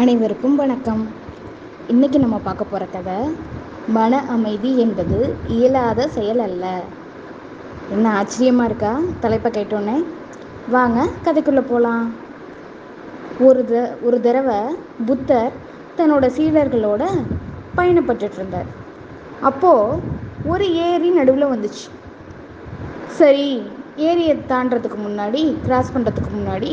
[0.00, 1.00] அனைவருக்கும் வணக்கம்.
[1.92, 3.16] இன்றைக்கி நம்ம பார்க்க போகிற கதை
[3.96, 5.16] மன அமைதி என்பது
[5.54, 6.64] இயலாத செயல் அல்ல.
[7.94, 8.92] என்ன ஆச்சரியமாக இருக்கா?
[9.22, 9.96] தலைப்பை கேட்டோன்னே
[10.74, 12.04] வாங்க கதைக்குள்ளே போகலாம்
[13.48, 14.60] ஒரு த ஒரு தடவை
[15.08, 15.56] புத்தர்
[15.96, 17.02] தன்னோட சீடர்களோட
[17.78, 18.70] பயணப்பட்டுட்டு இருந்தார்.
[19.50, 20.00] அப்போது
[20.52, 21.86] ஒரு ஏரி நடுவில் வந்துச்சு.
[23.20, 23.48] சரி
[24.10, 26.72] ஏரியை தாண்டறதுக்கு முன்னாடி கிராஸ் பண்ணுறதுக்கு முன்னாடி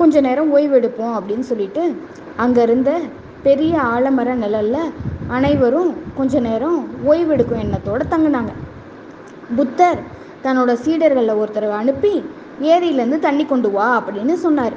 [0.00, 1.82] கொஞ்ச நேரம் ஓய்வெடுப்போம் அப்படின்னு சொல்லிட்டு
[2.44, 2.90] அங்கே இருந்த
[3.46, 4.92] பெரிய ஆலமர நிழலில்
[5.36, 6.78] அனைவரும் கொஞ்ச நேரம்
[7.10, 8.52] ஓய்வெடுக்கும் எண்ணத்தோடு தங்கினாங்க.
[9.58, 10.00] புத்தர்
[10.44, 12.12] தன்னோட சீடர்களில் ஒருத்தரை அனுப்பி
[12.72, 14.76] ஏரியிலேருந்து தண்ணி கொண்டு வா அப்படின்னு சொன்னார்.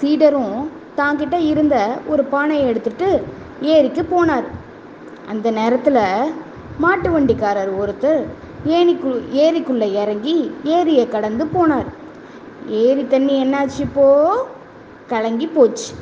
[0.00, 0.56] சீடரும்
[1.00, 1.76] தாங்கிட்ட இருந்த
[2.12, 3.08] ஒரு பானையை எடுத்துட்டு
[3.74, 4.48] ஏரிக்கு போனார்.
[5.32, 6.02] அந்த நேரத்தில்
[6.84, 8.22] மாட்டு வண்டிக்காரர் ஒருத்தர்
[8.76, 9.10] ஏனிக்கு
[9.44, 10.36] ஏரிக்குள்ளே இறங்கி
[10.76, 11.88] ஏரியை கடந்து போனார்.
[12.68, 14.06] ஏரி தண்ணி என்னாச்சு இப்போ?
[15.08, 15.94] கலங்கி போச்சு.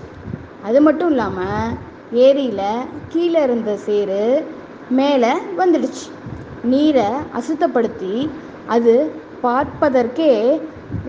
[0.62, 1.74] அது மட்டும் இல்லாமல்
[2.12, 4.44] ஏரியில் கீழே இருந்த சேரு
[4.88, 6.06] மேலே வந்துடுச்சு.
[6.64, 8.30] நீரை அசுத்தப்படுத்தி
[8.66, 10.60] அது பார்ப்பதற்கே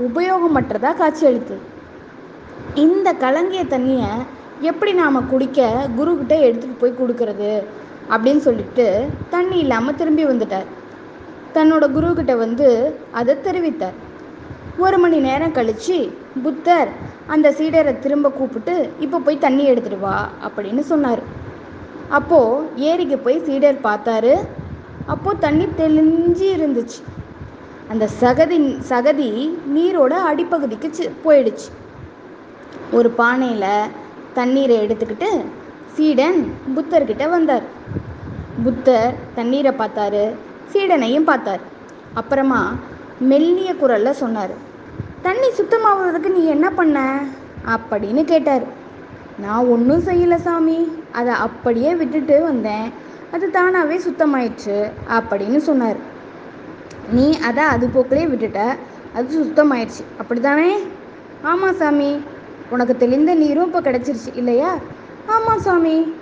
[0.07, 1.57] உபயோகமற்றதாக காட்சியளித்து
[2.75, 4.11] இந்த கலங்கிய தண்ணியை
[4.61, 7.63] எப்படி நாம் குடிக்க குருக்கிட்ட எடுத்துகிட்டு போய் கொடுக்கறது
[8.09, 10.65] அப்படின்னு சொல்லிட்டு தண்ணி இல்லாமல் திரும்பி வந்துட்டார்.
[11.53, 14.04] தன்னோட குருக்கிட்ட வந்து அதை தெரிவித்தார்.
[14.83, 15.97] ஒரு மணி நேரம் கழித்து
[16.43, 16.89] புத்தர்
[17.33, 18.73] அந்த சீடரை திரும்ப கூப்பிட்டு
[19.05, 21.21] இப்போ போய் தண்ணி எடுத்துகிட்டு வா அப்படின்னு சொன்னார்.
[22.17, 24.33] அப்போது ஏரிக்கு போய் சீடர் பார்த்தாரு.
[25.13, 26.99] அப்போது தண்ணி தெளிஞ்சு இருந்துச்சு.
[27.91, 28.57] அந்த சகதி
[28.91, 29.29] சகதி
[29.75, 30.89] நீரோட அடிப்பகுதிக்கு
[31.25, 31.69] போயிடுச்சு.
[32.97, 33.91] ஒரு பானையில்
[34.39, 35.29] தண்ணீரை எடுத்துக்கிட்டு
[35.95, 36.39] சீடன்
[36.75, 37.65] புத்தர்கிட்ட வந்தார்.
[38.65, 40.25] புத்தர் தண்ணீரை பார்த்தாரு
[40.73, 41.63] சீடனையும் பார்த்தார்.
[42.13, 42.59] அப்புறமா
[43.19, 44.49] மெல்லிய குரல்ல சொன்னார்.
[45.21, 47.19] தண்ணி சுத்தமாகிறதுக்கு நீ என்ன பண்ண?
[47.65, 48.61] அப்படின்னு கேட்டார்.
[49.39, 50.91] நான் ஒன்றும் செய்யலை சாமி.
[51.11, 52.91] அதை அப்படியே விட்டுட்டு வந்தேன்.
[53.31, 55.95] அது தானாகவே சுத்தமாயிடுச்சு அப்படின்னு சொன்னார்.
[57.11, 58.75] நீ அதை அது போக்கிலே விட்டுட்ட.
[59.15, 60.03] அது சுத்தமாயிடுச்சு.
[60.19, 60.73] அப்படிதானே
[61.43, 62.19] ஆமாம் சாமி.
[62.69, 64.75] உனக்கு தெளிந்த நீரும் இப்போ கிடச்சிருச்சு இல்லையா?
[65.25, 66.13] ஆமாம் சாமி.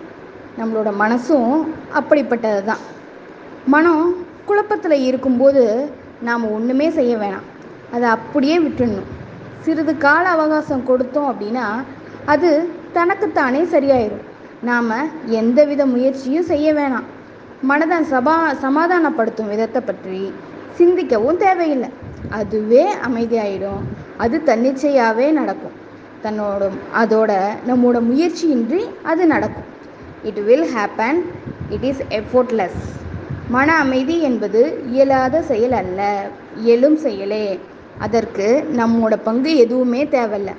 [0.59, 2.77] நம்மளோட மனசும் அப்படிப்பட்டது தான்
[3.65, 5.89] மனம் குழப்பத்தில் இருக்கும்போது
[6.27, 7.47] நாம் ஒன்றுமே செய்ய வேணாம்.
[7.95, 9.09] அதை அப்படியே விட்டுடணும்.
[9.65, 11.65] சிறிது கால அவகாசம் கொடுத்தோம் அப்படின்னா
[12.33, 12.49] அது
[12.97, 14.23] தனக்குத்தானே சரியாயிடும்
[14.69, 14.91] நாம்
[15.39, 17.07] எந்தவித முயற்சியும் செய்ய வேணாம்.
[17.69, 18.35] மனதை சபா
[18.65, 20.21] சமாதானப்படுத்தும் விதத்தை பற்றி
[20.79, 21.89] சிந்திக்கவும் தேவையில்லை.
[22.39, 23.83] அதுவே அமைதியாயிடும்.
[24.23, 25.77] அது தன்னிச்சையாகவே நடக்கும்.
[26.23, 26.69] தன்னோட
[27.01, 27.31] அதோட
[27.69, 29.69] நம்மோட முயற்சியின்றி அது நடக்கும்.
[30.29, 31.19] It will happen
[31.75, 32.81] it is effortless
[33.53, 34.61] மன அமைதி என்பது
[34.93, 36.01] இயலாத செயல் அல்ல
[36.65, 37.45] இயலும் செயலே.
[38.05, 38.47] அதற்கு
[38.79, 40.51] நம்மோட பங்கு எதுவுமே தேவையில்ல.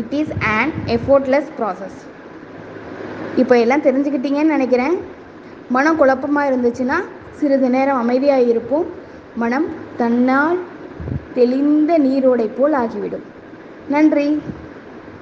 [0.00, 1.98] It is an effortless process
[3.40, 4.96] இப்போ எல்லாம் தெரிஞ்சுக்கிட்டீங்கன்னு நினைக்கிறேன்.
[5.76, 6.98] மனம் குழப்பமாக இருந்துச்சுன்னா
[7.40, 8.86] சிறிது நேரம் அமைதியாக இருப்போம்.
[9.42, 9.68] மனம்
[10.00, 10.58] தன்னால்
[11.34, 13.26] தெளிந்த நீரோடை போல் ஆகிவிடும்.
[13.94, 14.26] நன்றி.